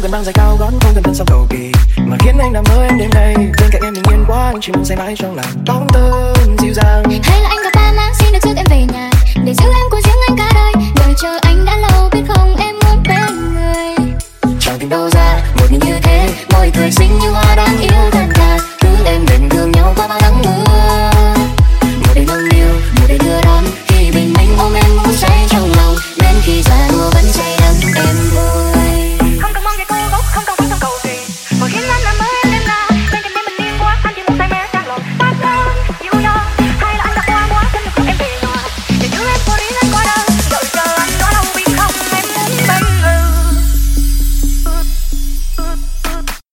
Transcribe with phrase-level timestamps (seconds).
[0.00, 1.72] không cần mang giày cao gót không cần thân song cầu kỳ.
[1.96, 4.60] Mà khiến anh nằm mơ em đêm nay bên cạnh em bình yên quá anh
[4.60, 7.02] chỉ muốn say mãi trong lòng bóng tơn dịu dàng.
[7.22, 9.10] Hay là anh gặp ba má xin được trước em về nhà
[9.44, 12.56] để giữ em của riêng anh cả đời đợi chờ anh đã lâu biết không
[12.56, 14.14] em muốn bên người.
[14.60, 17.66] Chẳng tìm đâu ra một mình như thế môi cười xinh như hoa đã